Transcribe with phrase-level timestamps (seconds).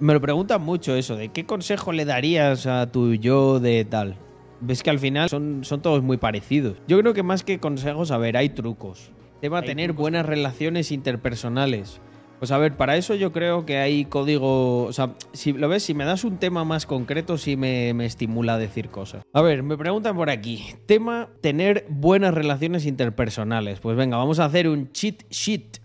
[0.00, 4.16] Me lo preguntan mucho eso, de qué consejo le darías a tu yo de tal.
[4.60, 6.76] Ves que al final son, son todos muy parecidos.
[6.88, 9.12] Yo creo que más que consejos, a ver, hay trucos.
[9.40, 12.00] Tema tener buenas relaciones interpersonales.
[12.38, 14.84] Pues a ver, para eso yo creo que hay código.
[14.84, 18.06] O sea, si lo ves, si me das un tema más concreto, sí me, me
[18.06, 19.22] estimula a decir cosas.
[19.32, 20.64] A ver, me preguntan por aquí.
[20.86, 23.80] Tema tener buenas relaciones interpersonales.
[23.80, 25.78] Pues venga, vamos a hacer un cheat sheet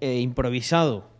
[0.00, 1.15] eh, improvisado.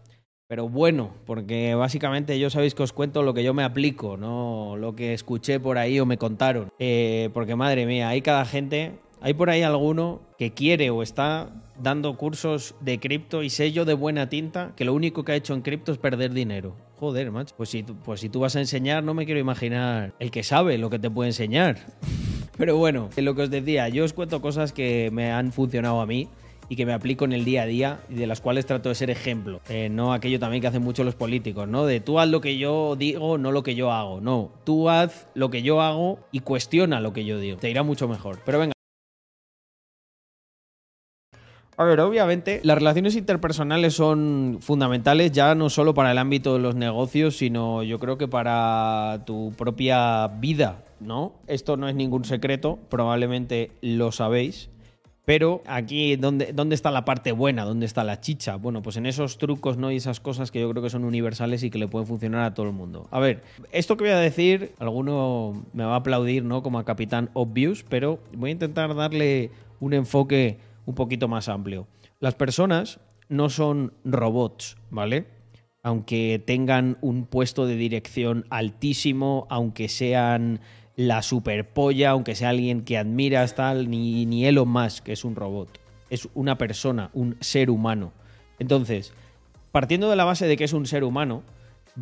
[0.48, 4.77] Pero bueno, porque básicamente yo sabéis que os cuento lo que yo me aplico, no
[4.78, 6.68] lo que escuché por ahí o me contaron.
[6.78, 11.51] Eh, porque madre mía, hay cada gente, hay por ahí alguno que quiere o está
[11.82, 15.52] dando cursos de cripto y sello de buena tinta que lo único que ha hecho
[15.52, 16.76] en cripto es perder dinero.
[17.01, 17.56] Joder, macho.
[17.56, 20.78] Pues si, pues si tú vas a enseñar, no me quiero imaginar el que sabe
[20.78, 21.78] lo que te puede enseñar.
[22.56, 26.06] Pero bueno, lo que os decía, yo os cuento cosas que me han funcionado a
[26.06, 26.28] mí
[26.69, 28.95] y que me aplico en el día a día y de las cuales trato de
[28.95, 29.60] ser ejemplo.
[29.68, 31.87] Eh, no aquello también que hacen mucho los políticos, ¿no?
[31.87, 34.21] De tú haz lo que yo digo, no lo que yo hago.
[34.21, 37.59] No, tú haz lo que yo hago y cuestiona lo que yo digo.
[37.59, 38.40] Te irá mucho mejor.
[38.45, 38.73] Pero venga.
[41.79, 46.60] A ver, obviamente las relaciones interpersonales son fundamentales ya no solo para el ámbito de
[46.60, 51.35] los negocios, sino yo creo que para tu propia vida, ¿no?
[51.46, 54.71] Esto no es ningún secreto, probablemente lo sabéis.
[55.27, 57.65] Pero aquí, ¿dónde, ¿dónde está la parte buena?
[57.65, 58.55] ¿Dónde está la chicha?
[58.55, 59.91] Bueno, pues en esos trucos, ¿no?
[59.91, 62.55] Y esas cosas que yo creo que son universales y que le pueden funcionar a
[62.55, 63.09] todo el mundo.
[63.10, 66.62] A ver, esto que voy a decir, alguno me va a aplaudir, ¿no?
[66.62, 69.50] Como a Capitán Obvious, pero voy a intentar darle
[69.81, 71.88] un enfoque un poquito más amplio.
[72.21, 75.27] Las personas no son robots, ¿vale?
[75.83, 80.61] Aunque tengan un puesto de dirección altísimo, aunque sean
[80.97, 85.37] la superpolla, aunque sea alguien que admiras tal, ni, ni Elon Musk, que es un
[85.37, 85.69] robot.
[86.11, 88.12] Es una persona, un ser humano.
[88.59, 89.12] Entonces,
[89.72, 91.43] partiendo de la base de que es un ser humano,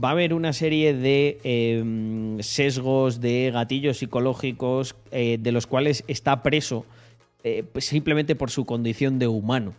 [0.03, 6.05] va a haber una serie de eh, sesgos, de gatillos psicológicos, eh, de los cuales
[6.07, 6.87] está preso
[7.47, 9.75] eh, pues simplemente por su condición de humano.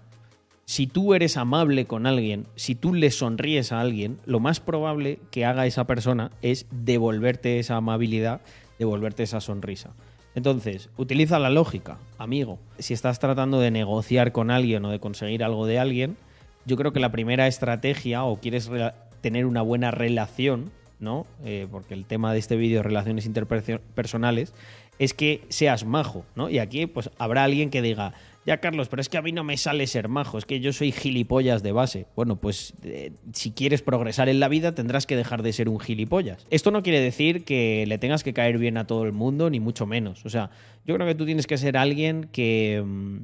[0.65, 5.19] Si tú eres amable con alguien, si tú le sonríes a alguien, lo más probable
[5.31, 8.41] que haga esa persona es devolverte esa amabilidad,
[8.79, 9.91] devolverte esa sonrisa.
[10.35, 12.59] Entonces, utiliza la lógica, amigo.
[12.77, 16.17] Si estás tratando de negociar con alguien o de conseguir algo de alguien,
[16.65, 18.91] yo creo que la primera estrategia o quieres re-
[19.21, 21.25] tener una buena relación, ¿no?
[21.45, 24.53] Eh, porque el tema de este vídeo es relaciones interpersonales,
[24.99, 26.49] es que seas majo, ¿no?
[26.49, 28.13] Y aquí pues habrá alguien que diga,
[28.45, 30.71] ya Carlos, pero es que a mí no me sale ser majo, es que yo
[30.71, 32.05] soy gilipollas de base.
[32.15, 35.79] Bueno, pues eh, si quieres progresar en la vida tendrás que dejar de ser un
[35.79, 36.45] gilipollas.
[36.51, 39.59] Esto no quiere decir que le tengas que caer bien a todo el mundo, ni
[39.59, 40.25] mucho menos.
[40.25, 40.51] O sea,
[40.85, 42.83] yo creo que tú tienes que ser alguien que...
[42.85, 43.17] mm,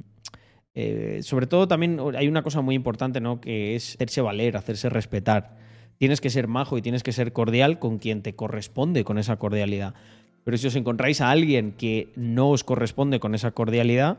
[0.74, 3.40] eh, sobre todo también hay una cosa muy importante, ¿no?
[3.40, 5.56] Que es hacerse valer, hacerse respetar.
[5.98, 9.36] Tienes que ser majo y tienes que ser cordial con quien te corresponde con esa
[9.36, 9.94] cordialidad.
[10.42, 14.18] Pero si os encontráis a alguien que no os corresponde con esa cordialidad,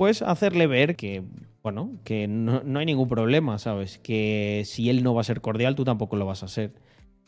[0.00, 1.22] pues hacerle ver que,
[1.62, 3.98] bueno, que no, no hay ningún problema, ¿sabes?
[3.98, 6.72] Que si él no va a ser cordial, tú tampoco lo vas a ser.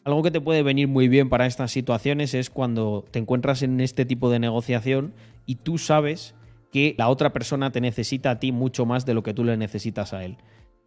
[0.05, 3.79] Algo que te puede venir muy bien para estas situaciones es cuando te encuentras en
[3.83, 5.13] este tipo de negociación
[5.45, 6.35] y tú sabes
[6.73, 9.59] que la otra persona te necesita a ti mucho más de lo que tú le
[9.59, 10.39] necesitas a él.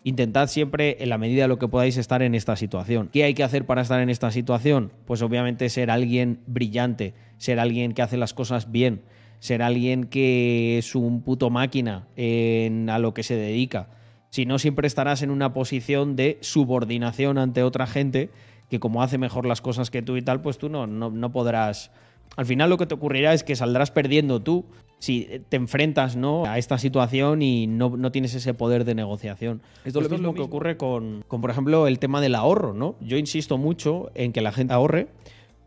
[0.03, 3.11] Intentad siempre, en la medida de lo que podáis, estar en esta situación.
[3.13, 4.91] ¿Qué hay que hacer para estar en esta situación?
[5.05, 9.03] Pues obviamente ser alguien brillante, ser alguien que hace las cosas bien,
[9.45, 13.89] ser alguien que es un puto máquina en a lo que se dedica.
[14.29, 18.31] Si no, siempre estarás en una posición de subordinación ante otra gente
[18.69, 21.31] que como hace mejor las cosas que tú y tal, pues tú no, no, no
[21.31, 21.91] podrás...
[22.35, 24.65] Al final lo que te ocurrirá es que saldrás perdiendo tú
[24.97, 26.45] si te enfrentas ¿no?
[26.45, 29.61] a esta situación y no, no tienes ese poder de negociación.
[29.85, 32.73] Esto, es lo mismo que ocurre con, con, por ejemplo, el tema del ahorro.
[32.73, 32.95] ¿no?
[33.01, 35.07] Yo insisto mucho en que la gente ahorre,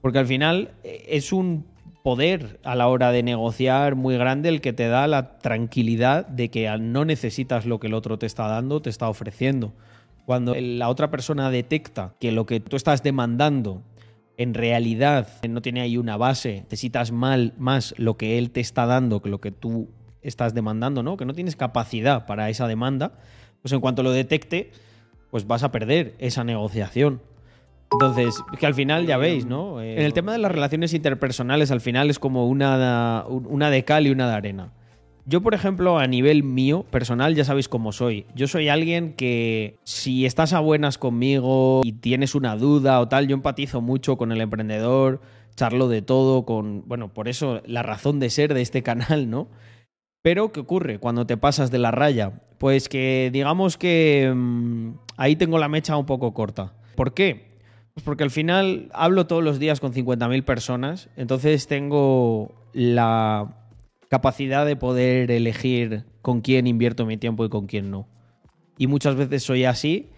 [0.01, 1.65] porque al final eh, es un
[2.03, 6.51] poder a la hora de negociar muy grande el que te da la tranquilidad de
[6.51, 9.73] que no necesitas lo que el otro te está dando, te está ofreciendo.
[10.25, 13.83] Cuando la otra persona detecta que lo que tú estás demandando
[14.37, 18.87] en realidad no tiene ahí una base, necesitas mal, más lo que él te está
[18.87, 19.89] dando que lo que tú
[20.23, 21.17] estás demandando, ¿no?
[21.17, 23.13] Que no tienes capacidad para esa demanda,
[23.63, 24.71] pues en cuanto lo detecte,
[25.31, 27.21] pues vas a perder esa negociación.
[27.93, 29.81] Entonces, que al final ya veis, ¿no?
[29.81, 33.85] Eh, en el tema de las relaciones interpersonales, al final es como una, una de
[33.85, 34.73] cal y una de arena.
[35.25, 38.25] Yo, por ejemplo, a nivel mío, personal, ya sabéis cómo soy.
[38.35, 43.29] Yo soy alguien que si estás a buenas conmigo y tienes una duda o tal,
[43.29, 45.21] yo empatizo mucho con el emprendedor,
[45.55, 46.83] charlo de todo, con.
[46.87, 49.49] Bueno, por eso la razón de ser de este canal, ¿no?
[50.23, 52.41] Pero, ¿qué ocurre cuando te pasas de la raya?
[52.57, 56.73] Pues que digamos que mmm, ahí tengo la mecha un poco corta.
[56.97, 57.48] ¿Por qué?
[57.99, 63.57] Pues porque al final hablo todos los días con 50.000 personas, entonces tengo la
[64.09, 68.07] capacidad de poder elegir con quién invierto mi tiempo y con quién no.
[68.77, 70.11] Y muchas veces soy así.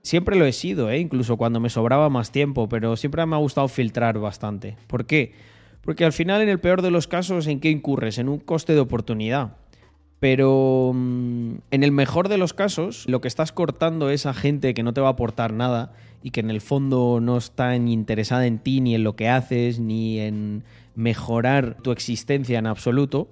[0.00, 0.98] Siempre lo he sido, ¿eh?
[0.98, 4.78] incluso cuando me sobraba más tiempo, pero siempre me ha gustado filtrar bastante.
[4.86, 5.34] ¿Por qué?
[5.82, 8.16] Porque al final, en el peor de los casos, ¿en qué incurres?
[8.16, 9.58] En un coste de oportunidad.
[10.20, 14.74] Pero mm, en el mejor de los casos, lo que estás cortando es a gente
[14.74, 15.92] que no te va a aportar nada
[16.22, 19.78] y que en el fondo no está interesada en ti, ni en lo que haces,
[19.78, 20.64] ni en
[20.94, 23.28] mejorar tu existencia en absoluto.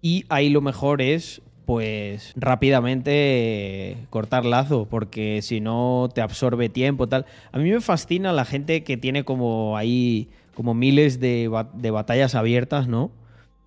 [0.00, 7.08] Y ahí lo mejor es, pues, rápidamente cortar lazo, porque si no te absorbe tiempo,
[7.08, 7.26] tal.
[7.52, 12.88] A mí me fascina la gente que tiene como ahí, como miles de batallas abiertas,
[12.88, 13.12] ¿no?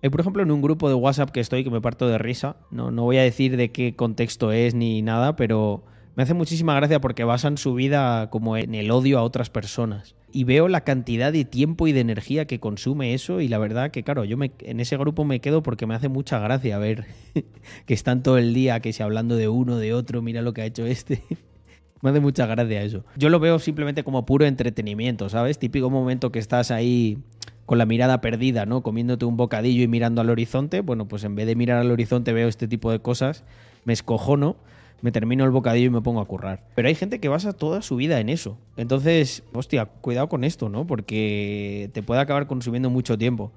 [0.06, 2.58] Eh, por ejemplo, en un grupo de WhatsApp que estoy, que me parto de risa,
[2.70, 5.82] no, no voy a decir de qué contexto es ni nada, pero
[6.14, 10.14] me hace muchísima gracia porque basan su vida como en el odio a otras personas.
[10.30, 13.90] Y veo la cantidad de tiempo y de energía que consume eso y la verdad
[13.90, 17.06] que, claro, yo me, en ese grupo me quedo porque me hace mucha gracia ver
[17.86, 20.62] que están todo el día, que si hablando de uno, de otro, mira lo que
[20.62, 21.20] ha hecho este.
[22.00, 23.04] me hace mucha gracia eso.
[23.16, 25.58] Yo lo veo simplemente como puro entretenimiento, ¿sabes?
[25.58, 27.18] Típico momento que estás ahí
[27.66, 28.82] con la mirada perdida, ¿no?
[28.82, 30.80] Comiéndote un bocadillo y mirando al horizonte.
[30.80, 33.44] Bueno, pues en vez de mirar al horizonte veo este tipo de cosas,
[33.84, 34.56] me escojono,
[35.02, 36.64] me termino el bocadillo y me pongo a currar.
[36.76, 38.56] Pero hay gente que basa toda su vida en eso.
[38.76, 40.86] Entonces, hostia, cuidado con esto, ¿no?
[40.86, 43.52] Porque te puede acabar consumiendo mucho tiempo.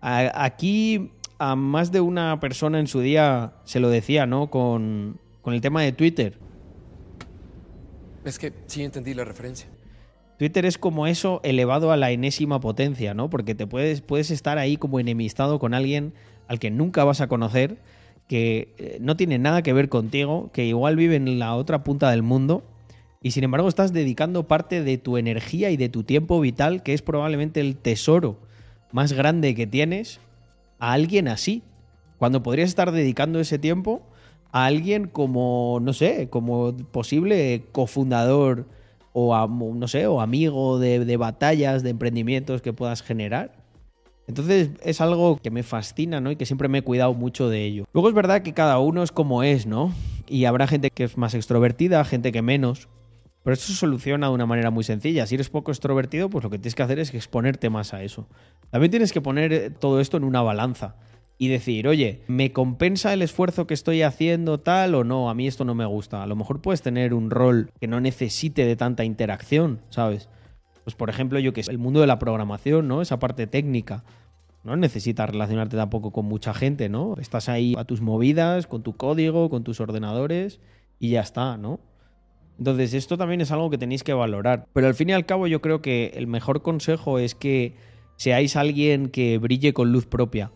[0.00, 4.50] Aquí a más de una persona en su día se lo decía, ¿no?
[4.50, 6.38] Con, con el tema de Twitter.
[8.24, 9.68] Es que sí entendí la referencia.
[10.38, 13.30] Twitter es como eso elevado a la enésima potencia, ¿no?
[13.30, 16.12] Porque te puedes, puedes estar ahí como enemistado con alguien
[16.48, 17.78] al que nunca vas a conocer,
[18.28, 22.10] que eh, no tiene nada que ver contigo, que igual vive en la otra punta
[22.10, 22.64] del mundo,
[23.22, 26.92] y sin embargo estás dedicando parte de tu energía y de tu tiempo vital, que
[26.92, 28.36] es probablemente el tesoro
[28.92, 30.20] más grande que tienes,
[30.78, 31.62] a alguien así.
[32.18, 34.02] Cuando podrías estar dedicando ese tiempo
[34.52, 38.66] a alguien como, no sé, como posible cofundador
[39.14, 43.52] o, no sé, o amigo de, batallas, de emprendimientos que puedas generar.
[44.26, 46.30] Entonces es algo que me fascina, ¿no?
[46.30, 47.84] Y que siempre me he cuidado mucho de ello.
[47.92, 49.94] Luego es verdad que cada uno es como es, ¿no?
[50.26, 52.88] Y habrá gente que es más extrovertida, gente que menos.
[53.44, 55.26] Pero eso se soluciona de una manera muy sencilla.
[55.26, 58.26] Si eres poco extrovertido, pues lo que tienes que hacer es exponerte más a eso.
[58.70, 60.96] También tienes que poner todo esto en una balanza
[61.44, 65.28] y decir, oye, ¿me compensa el esfuerzo que estoy haciendo tal o no?
[65.28, 66.22] A mí esto no me gusta.
[66.22, 70.28] A lo mejor puedes tener un rol que no necesite de tanta interacción, ¿sabes?
[70.84, 73.02] Pues por ejemplo, yo que sé, el mundo de la programación, ¿no?
[73.02, 74.04] Esa parte técnica.
[74.62, 77.16] No necesitas relacionarte tampoco con mucha gente, ¿no?
[77.20, 80.60] Estás ahí a tus movidas, con tu código, con tus ordenadores
[80.98, 81.80] y ya está, ¿no?
[82.58, 84.66] Entonces, esto también es algo que tenéis que valorar.
[84.72, 87.76] Pero al fin y al cabo, yo creo que el mejor consejo es que
[88.16, 90.50] seáis alguien que brille con luz propia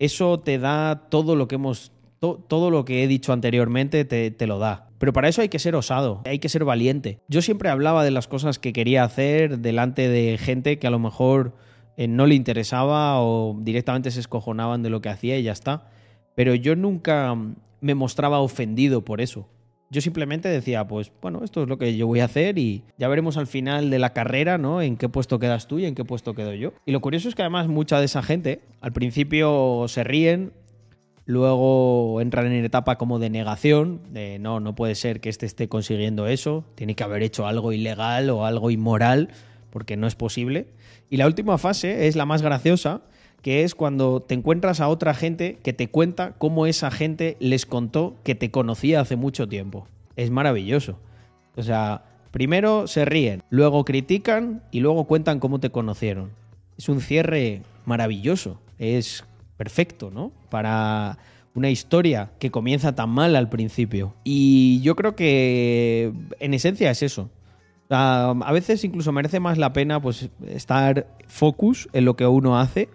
[0.00, 4.58] eso te da todo lo que hemos todo lo que he dicho anteriormente te, lo
[4.58, 4.88] da.
[4.98, 7.20] Pero para eso hay que ser osado, hay que ser valiente.
[7.28, 10.98] Yo siempre hablaba de las cosas que quería hacer delante de gente que a lo
[10.98, 11.54] mejor
[11.96, 15.88] eh, no le interesaba o directamente se escojonaban de lo que hacía y ya está.
[16.34, 17.34] Pero yo nunca
[17.80, 19.48] me mostraba ofendido por eso.
[19.92, 23.08] Yo simplemente decía, pues bueno, esto es lo que yo voy a hacer y ya
[23.08, 24.80] veremos al final de la carrera, ¿no?
[24.82, 26.72] En qué puesto quedas tú y en qué puesto quedo yo.
[26.86, 30.52] Y lo curioso es que además mucha de esa gente al principio se ríen,
[31.26, 35.68] luego entran en etapa como de negación, de no, no puede ser que este esté
[35.68, 39.30] consiguiendo eso, tiene que haber hecho algo ilegal o algo inmoral,
[39.70, 40.68] porque no es posible.
[41.08, 43.02] Y la última fase es la más graciosa,
[43.42, 47.66] que es cuando te encuentras a otra gente que te cuenta cómo esa gente les
[47.66, 49.86] contó que te conocía hace mucho tiempo.
[50.16, 50.98] Es maravilloso.
[51.56, 56.30] O sea, primero se ríen, luego critican y luego cuentan cómo te conocieron.
[56.76, 59.24] Es un cierre maravilloso, es
[59.56, 60.32] perfecto, ¿no?
[60.50, 61.18] Para
[61.54, 64.14] una historia que comienza tan mal al principio.
[64.24, 67.30] Y yo creo que en esencia es eso.
[67.88, 72.88] a veces incluso merece más la pena pues estar focus en lo que uno hace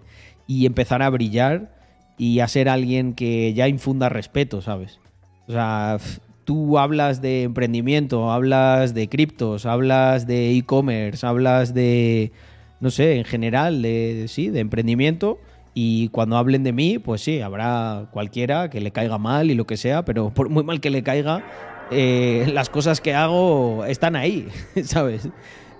[0.47, 1.75] y empezar a brillar
[2.17, 4.99] y a ser alguien que ya infunda respeto, ¿sabes?
[5.47, 5.97] O sea,
[6.45, 12.31] tú hablas de emprendimiento, hablas de criptos, hablas de e-commerce, hablas de,
[12.79, 15.39] no sé, en general, de, sí, de emprendimiento.
[15.73, 19.67] Y cuando hablen de mí, pues sí, habrá cualquiera que le caiga mal y lo
[19.67, 21.43] que sea, pero por muy mal que le caiga,
[21.91, 24.47] eh, las cosas que hago están ahí,
[24.83, 25.27] ¿sabes?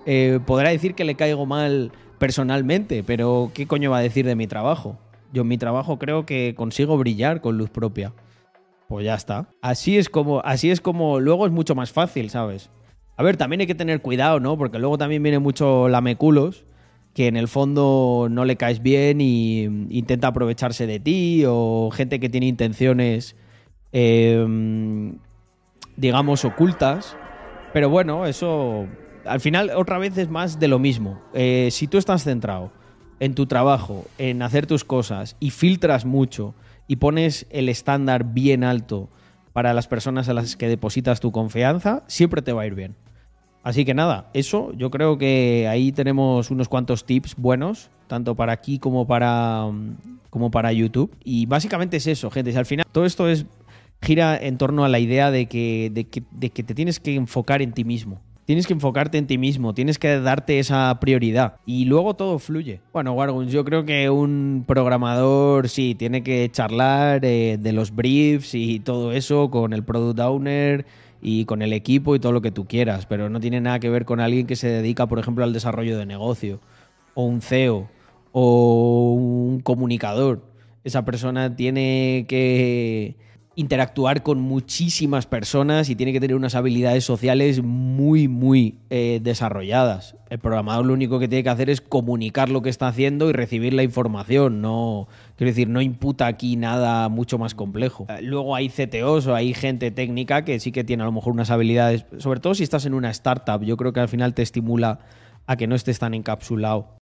[0.04, 4.36] Eh, podrá decir que le caigo mal personalmente, pero ¿qué coño va a decir de
[4.36, 4.98] mi trabajo?
[5.32, 8.12] Yo en mi trabajo creo que consigo brillar con luz propia.
[8.88, 9.48] Pues ya está.
[9.62, 12.70] Así es como, así es como, luego es mucho más fácil, ¿sabes?
[13.16, 14.56] A ver, también hay que tener cuidado, ¿no?
[14.56, 16.64] Porque luego también viene mucho lameculos
[17.14, 22.20] que en el fondo no le caes bien y intenta aprovecharse de ti o gente
[22.20, 23.36] que tiene intenciones,
[23.92, 24.46] eh,
[25.96, 27.16] digamos, ocultas.
[27.72, 28.86] Pero bueno, eso
[29.26, 31.20] al final otra vez es más de lo mismo.
[31.34, 32.72] Eh, si tú estás centrado
[33.20, 36.54] en tu trabajo, en hacer tus cosas y filtras mucho
[36.86, 39.08] y pones el estándar bien alto
[39.52, 42.94] para las personas a las que depositas tu confianza, siempre te va a ir bien.
[43.62, 48.52] Así que nada, eso yo creo que ahí tenemos unos cuantos tips buenos, tanto para
[48.52, 49.64] aquí como para,
[50.30, 51.16] como para YouTube.
[51.24, 52.52] Y básicamente es eso, gente.
[52.52, 53.46] Si al final todo esto es
[54.00, 57.72] gira en torno a la idea de que, de que te tienes que enfocar en
[57.72, 58.20] ti mismo.
[58.46, 62.80] Tienes que enfocarte en ti mismo, tienes que darte esa prioridad y luego todo fluye.
[62.92, 68.54] Bueno, Warguns, yo creo que un programador sí tiene que charlar eh, de los briefs
[68.54, 70.86] y todo eso con el product owner
[71.20, 73.90] y con el equipo y todo lo que tú quieras, pero no tiene nada que
[73.90, 76.60] ver con alguien que se dedica, por ejemplo, al desarrollo de negocio
[77.14, 77.88] o un CEO
[78.30, 80.44] o un comunicador.
[80.84, 83.16] Esa persona tiene que
[83.56, 90.14] interactuar con muchísimas personas y tiene que tener unas habilidades sociales muy, muy eh, desarrolladas.
[90.28, 93.32] El programador lo único que tiene que hacer es comunicar lo que está haciendo y
[93.32, 94.60] recibir la información.
[94.60, 98.06] No, quiero decir, no imputa aquí nada mucho más complejo.
[98.10, 101.32] Eh, luego hay CTOs o hay gente técnica que sí que tiene a lo mejor
[101.32, 103.64] unas habilidades, sobre todo si estás en una startup.
[103.64, 104.98] Yo creo que al final te estimula
[105.46, 106.96] a que no estés tan encapsulado